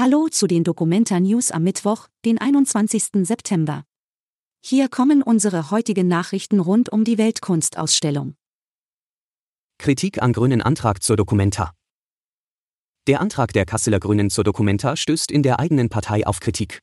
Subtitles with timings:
[0.00, 3.26] Hallo zu den Dokumenta News am Mittwoch, den 21.
[3.26, 3.82] September.
[4.64, 8.36] Hier kommen unsere heutigen Nachrichten rund um die Weltkunstausstellung.
[9.76, 11.72] Kritik an grünen Antrag zur Dokumenta.
[13.08, 16.78] Der Antrag der Kasseler Grünen zur Dokumenta stößt in der eigenen Partei auf Kritik.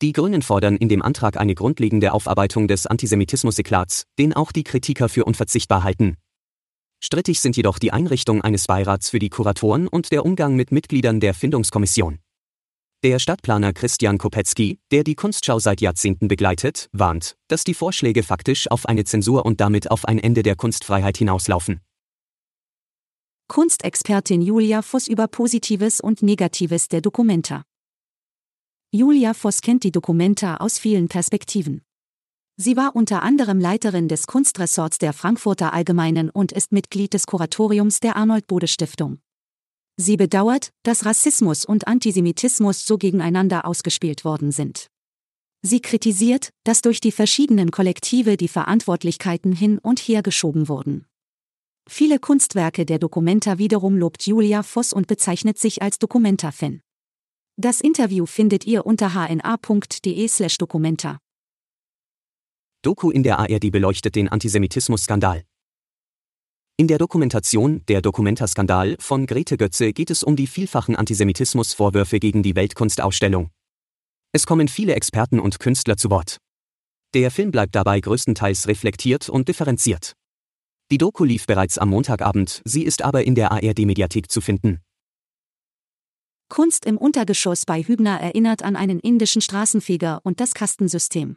[0.00, 5.08] Die Grünen fordern in dem Antrag eine grundlegende Aufarbeitung des Antisemitismus-Eklats, den auch die Kritiker
[5.08, 6.16] für unverzichtbar halten.
[6.98, 11.20] Strittig sind jedoch die Einrichtung eines Beirats für die Kuratoren und der Umgang mit Mitgliedern
[11.20, 12.18] der Findungskommission.
[13.04, 18.70] Der Stadtplaner Christian Kopetzky, der die Kunstschau seit Jahrzehnten begleitet, warnt, dass die Vorschläge faktisch
[18.70, 21.80] auf eine Zensur und damit auf ein Ende der Kunstfreiheit hinauslaufen.
[23.48, 27.64] Kunstexpertin Julia Voss über Positives und Negatives der Dokumenta.
[28.92, 31.82] Julia Voss kennt die Dokumenta aus vielen Perspektiven.
[32.56, 37.98] Sie war unter anderem Leiterin des Kunstressorts der Frankfurter Allgemeinen und ist Mitglied des Kuratoriums
[37.98, 39.21] der Arnold Bode Stiftung.
[40.02, 44.88] Sie bedauert, dass Rassismus und Antisemitismus so gegeneinander ausgespielt worden sind.
[45.64, 51.06] Sie kritisiert, dass durch die verschiedenen Kollektive die Verantwortlichkeiten hin und her geschoben wurden.
[51.88, 56.80] Viele Kunstwerke der Documenta wiederum lobt Julia Voss und bezeichnet sich als Documenta-Fan.
[57.56, 61.18] Das Interview findet ihr unter hna.de/documenta.
[62.82, 65.44] Doku in der ARD beleuchtet den Antisemitismus-Skandal.
[66.78, 72.42] In der Dokumentation Der Dokumenta-Skandal von Grete Götze geht es um die vielfachen Antisemitismusvorwürfe gegen
[72.42, 73.50] die Weltkunstausstellung.
[74.32, 76.38] Es kommen viele Experten und Künstler zu Wort.
[77.12, 80.14] Der Film bleibt dabei größtenteils reflektiert und differenziert.
[80.90, 84.80] Die Doku lief bereits am Montagabend, sie ist aber in der ARD-Mediathek zu finden.
[86.48, 91.36] Kunst im Untergeschoss bei Hübner erinnert an einen indischen Straßenfeger und das Kastensystem.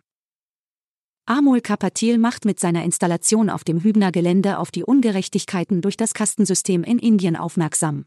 [1.27, 6.83] Amol Kapatil macht mit seiner Installation auf dem Hübner-Gelände auf die Ungerechtigkeiten durch das Kastensystem
[6.83, 8.05] in Indien aufmerksam.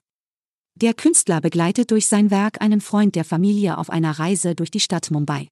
[0.77, 4.79] Der Künstler begleitet durch sein Werk einen Freund der Familie auf einer Reise durch die
[4.79, 5.49] Stadt Mumbai.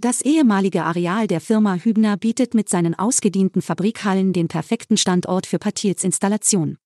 [0.00, 5.60] Das ehemalige Areal der Firma Hübner bietet mit seinen ausgedienten Fabrikhallen den perfekten Standort für
[5.60, 6.76] Patils Installation.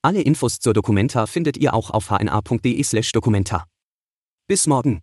[0.00, 3.66] Alle Infos zur Dokumenta findet ihr auch auf hna.de/dokumenta.
[4.46, 5.02] Bis morgen.